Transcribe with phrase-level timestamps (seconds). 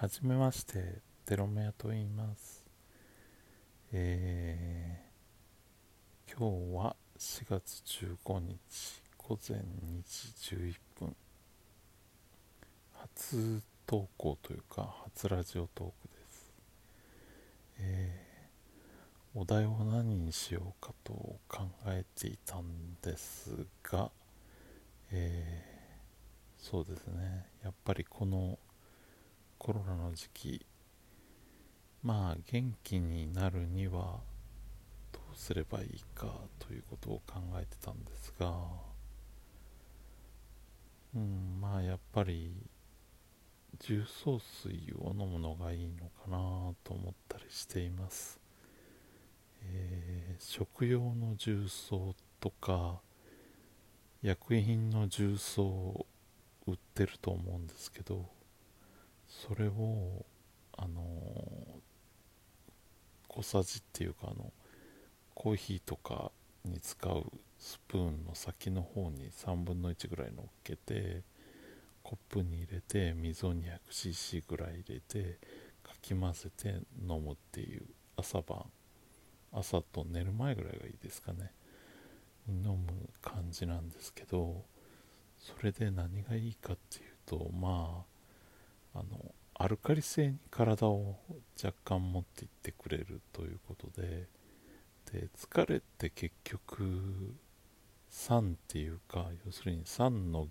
[0.00, 2.64] はじめまして、テロメアと言います。
[3.90, 7.82] えー、今日は4月
[8.24, 9.64] 15日午前2
[10.06, 11.16] 時11分。
[12.92, 16.52] 初投稿というか、初ラジオトークです。
[17.80, 21.12] えー、お題を何にしようかと
[21.48, 24.12] 考えていたんですが、
[25.10, 28.60] えー、そうですね、やっぱりこの
[29.58, 30.66] コロナの時期
[32.02, 34.20] まあ元気になるには
[35.12, 38.54] どうすればいいかということを考えてたんですが
[41.14, 42.52] うんまあやっぱり
[43.80, 48.40] 重曹水を飲むのがいいのかなと思ったりしています、
[49.62, 53.00] えー食用の重曹とか
[54.22, 56.06] 薬品の重曹を
[56.66, 58.37] 売ってると思うんですけど
[59.28, 60.24] それを
[60.76, 61.02] あの
[63.28, 64.52] 小さじっていうかあの
[65.34, 66.32] コーヒーとか
[66.64, 67.24] に使う
[67.58, 71.22] スプーンの先の方に3分の1ぐらい乗っけて
[72.02, 75.38] コップに入れて水を 200cc ぐらい入れて
[75.82, 76.68] かき混ぜて
[77.00, 77.82] 飲むっていう
[78.16, 78.64] 朝晩。
[79.52, 81.52] 朝と寝る前ぐらいがいいですかね。
[82.48, 82.78] 飲む
[83.20, 84.64] 感じなんですけど
[85.36, 88.04] それで何がいいかっていうとまあ
[88.98, 91.16] あのアルカリ性に体を
[91.62, 94.26] 若干持っていってくれるということで
[95.12, 97.34] で疲れって結局
[98.10, 100.48] 酸っていうか要するに酸の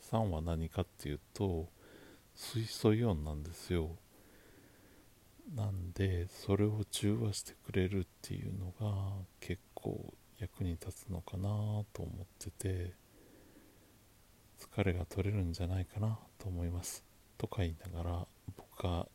[0.00, 1.66] 酸は何かっていうと
[2.34, 3.90] 水素イオンなんですよ。
[5.54, 11.48] なんでそれを中和してくれるっていうのが結構役に立つのかな
[11.92, 12.94] と思ってて
[14.58, 17.05] 疲れが取れるんじゃないかなと思います。
[17.38, 19.06] とか言いながら僕が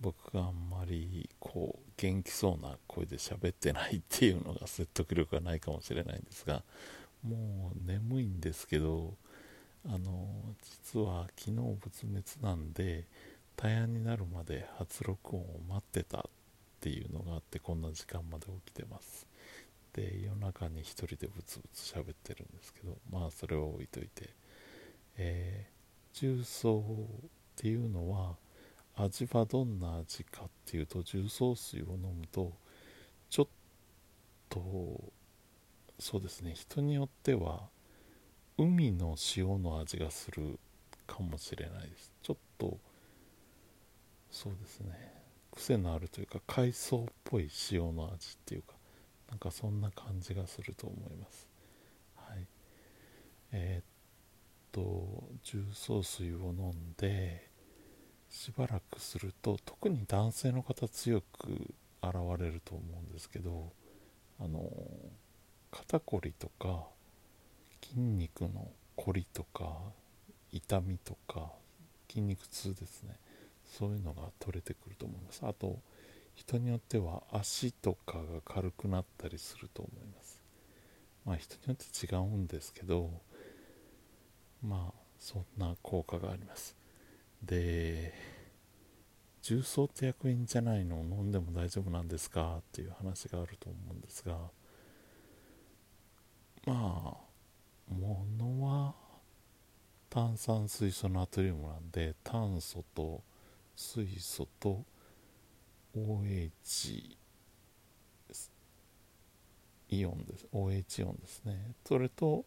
[0.00, 6.62] 僕があんまりこう元気そうな声で喋ってないっていうのが説得力がないかもしれないんですが
[7.26, 9.14] もう眠いんですけど
[9.86, 10.26] あの
[10.62, 13.04] 実は昨日仏滅なんで
[13.56, 16.22] 大安になるまで初録音を待ってたっ
[16.80, 19.26] ていうのがあってこんな時間まで起きてます。
[19.94, 24.30] で夜中に一人でブツブツ喋ってるんですけどまあそれは置いといて。
[25.16, 25.73] えー
[26.14, 28.36] 重曹っていうのは
[28.96, 32.52] 味はどんな味かっていうと重曹水を飲むと
[33.30, 33.48] ちょっ
[34.48, 35.12] と
[35.98, 37.62] そうですね人によっては
[38.58, 40.58] 海の塩の味がする
[41.06, 42.12] かもしれないです。
[42.22, 42.78] ちょっと
[44.30, 45.12] そうですね。
[45.52, 48.74] 癖のあるというか海藻っぽい塩の味っていうか
[49.30, 51.48] なんかそんな感じがすると思います。
[52.16, 52.46] はい。
[53.52, 53.84] えーっ
[54.74, 57.48] と重曹水を飲んで
[58.28, 63.70] しばらくすると特に男性の方強く現れると思うんですけど
[64.40, 64.68] あの
[65.70, 66.86] 肩こりとか
[67.82, 69.76] 筋肉のこりとか
[70.50, 71.52] 痛みとか
[72.08, 73.14] 筋肉痛ですね。
[73.64, 75.40] そういうのが取れてくると思います。
[75.44, 75.78] あと
[76.34, 80.40] 人によっては足とかが軽くなったりすると思います。
[81.24, 83.10] まあ人によって違うんですけど
[84.64, 86.76] まあそんな効果があります。
[87.42, 88.14] で
[89.42, 94.38] 重曹って薬品じゃないのを飲んでも大丈夫なんですかっていう話があると思うんですが
[96.64, 98.94] まあものは
[100.08, 103.22] 炭酸水素ナトリウムなんで炭素と
[103.76, 104.82] 水素と
[105.94, 107.16] OH
[109.90, 110.46] イオンです。
[110.52, 111.72] OH イオンですね。
[111.86, 112.44] それと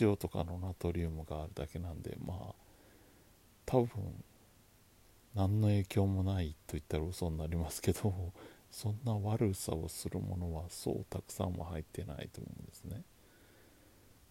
[0.00, 2.54] 塩とかのナトリウムがあるだけなんでまあ
[3.66, 3.88] 多分
[5.34, 8.32] 何の影響もないと言ったら嘘になりますけど
[8.70, 13.02] そんな悪さをするものはそうたくさんは入ってないと思うんですね。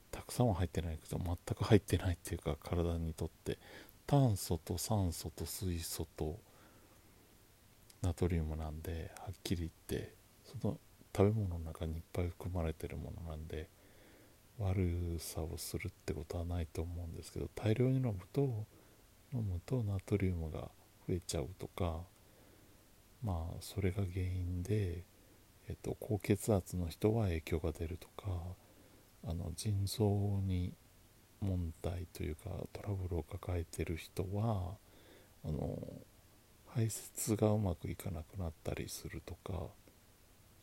[0.10, 3.58] たくさんは入ってないけど全く入ってないっていうか体にとって
[4.06, 6.38] 炭素と酸素と水素と
[8.02, 10.14] ナトリウムなんではっきり言って
[10.44, 10.78] その
[11.16, 13.70] 食べ物の中にいっぱい含まれてるものなんで
[14.59, 18.66] 悪さをするってことはないと思うんですけど大量に飲むと
[19.34, 20.70] 飲むとナトリウムが
[21.08, 22.02] 増えちゃうとか
[23.24, 25.03] まあそれが原因で、
[25.70, 28.32] えっと、高血圧の人は影響が出るとか
[29.28, 30.74] あの腎臓に
[31.42, 34.76] 問題というかトラブルを抱えてる人は
[35.44, 35.78] あの
[36.68, 39.54] 排泄がうまくいかなくなったりするとか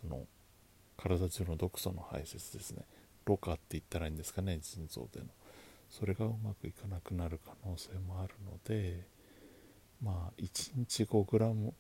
[0.05, 0.25] あの
[0.97, 2.83] 体中の毒素の排泄ですね。
[3.29, 5.27] ろ過って言ったらいいんですかね腎臓での。
[5.91, 9.07] それがうまくいかなくなる可能性もあるので
[10.03, 11.73] まあ1日 5g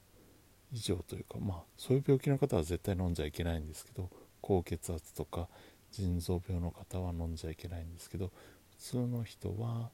[0.72, 4.08] 以上というかまあそういう病気の方は絶対飲んじゃいけないんですけど
[4.40, 5.48] 高血圧とか
[5.92, 8.30] 腎臓病の方は飲んじゃいけないんですけど
[8.70, 9.90] 普通の人は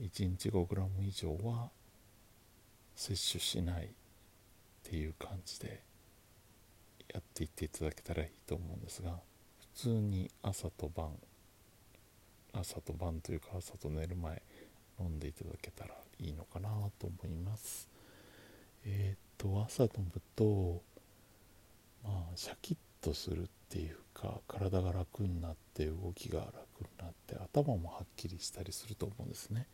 [0.00, 1.70] 1日 5g 以上は
[2.94, 3.88] 摂取しないっ
[4.82, 5.82] ていう感じで
[7.12, 9.18] やっていっていただけたらいいと思うんですが
[9.74, 11.10] 普通に朝と晩
[12.52, 14.42] 朝と晩というか朝と寝る前
[14.98, 16.68] 飲んでいただけたらいいのかな
[16.98, 17.88] と思います。
[18.84, 20.82] えっ、と朝飲むと
[22.04, 26.50] まあシャキッとするっていうか体が楽になって動きが楽
[26.82, 29.66] になって頭もはっきりしたりすると思うんですね。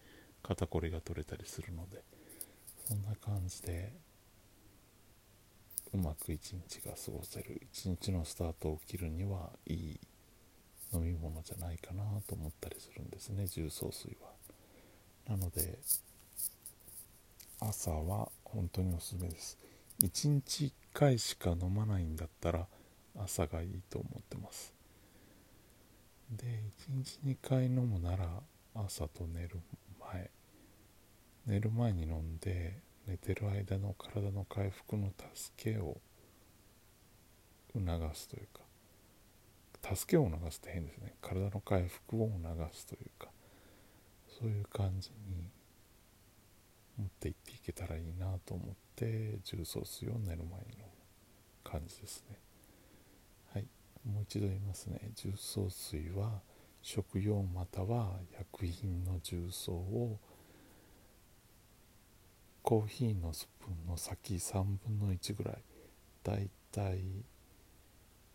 [0.43, 2.03] 肩こりが取れたりするので。
[2.87, 3.93] そんな感じで
[5.97, 10.01] うまく一日が過ごせる一日のスタートを切るにはいい
[10.93, 14.29] 飲み物じゃないかなと思ったりするんですね重曹水は。
[15.27, 15.79] なので
[17.61, 19.59] 朝は本当におすすめです。
[20.03, 22.67] 1日1回しか飲まないんだったら
[23.19, 24.75] 朝がいいと思ってます。
[26.31, 26.45] で
[26.91, 28.29] 1日2回飲むなら
[28.75, 29.61] 朝と寝る
[29.99, 30.31] 前。
[31.47, 36.01] 寝る前に飲んで寝てる間の体の回復の助けを
[37.73, 39.95] 促すというか。
[39.95, 41.15] 助けを促すって変ですね。
[41.21, 43.29] 体の回復を促すというか。
[44.39, 45.49] そういう感じに
[46.99, 50.89] 持っていっていけたらいいなと思って重曹水を寝る前に飲む
[51.63, 52.39] 感じですね。
[53.53, 53.67] はい。
[54.05, 55.11] もう一度言いますね。
[55.15, 56.41] 重曹水は
[56.83, 60.19] 食用または薬品の重曹を
[62.67, 65.59] コーヒーのスプーンの先3分の1ぐらい。
[66.25, 66.99] だいたい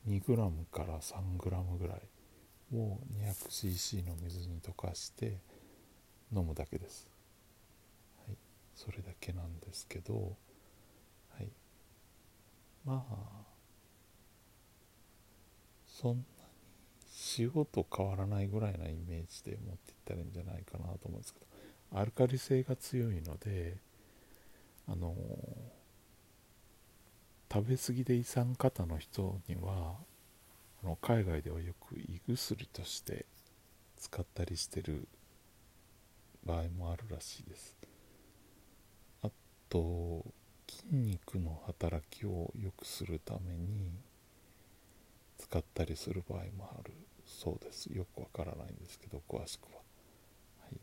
[0.07, 2.01] 2g から 3g ぐらい
[2.73, 5.39] を 200cc の水に溶かして
[6.33, 7.09] 飲むだけです、
[8.25, 8.37] はい、
[8.73, 10.37] それだけなんですけど、
[11.37, 11.49] はい、
[12.85, 13.15] まあ
[15.85, 16.23] そんなに
[17.37, 21.41] 塩と変わらないぐらいなイメージで持っていったらいいんじゃないかなと思うんですけ
[21.91, 23.90] どアルカリ性が強いので
[24.91, 25.15] あの
[27.51, 29.95] 食べ過ぎで胃酸過多の人には
[30.83, 33.25] あの海外ではよく胃薬として
[33.97, 35.07] 使ったりしてる
[36.45, 37.77] 場合もあるらしいです。
[39.23, 39.29] あ
[39.69, 40.25] と
[40.67, 43.91] 筋肉の働きを良くするために
[45.37, 46.93] 使ったりする場合もある
[47.25, 47.85] そうです。
[47.87, 49.81] よくわからないんですけど詳しくは。
[50.63, 50.79] はい。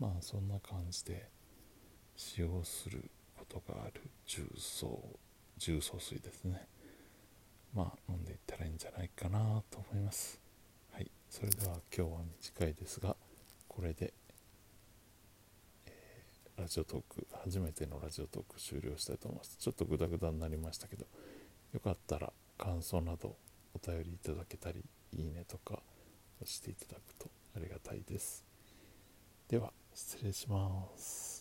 [0.00, 1.35] まあそんな感じで。
[2.16, 5.18] 使用することがある重曹
[5.58, 6.66] 重曹水ですね。
[7.74, 10.40] まあ飲んでいったらいいんじゃないかなと思います。
[10.92, 11.10] はい。
[11.30, 13.16] それでは今日は短いですが
[13.68, 14.12] これで、
[15.86, 19.56] えー、ラジオトーク初めてのラジオトーク終了したいと思います。
[19.58, 21.06] ちょっとグダグダになりましたけど
[21.72, 23.36] よかったら感想など
[23.74, 24.82] お便りいただけたり
[25.12, 25.82] いいねとか
[26.40, 28.44] 押していただくとありがたいです。
[29.48, 31.35] では失礼します。